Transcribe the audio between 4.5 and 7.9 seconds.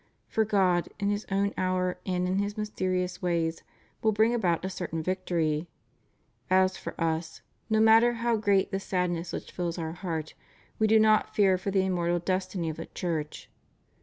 a certain victory. As for Us, no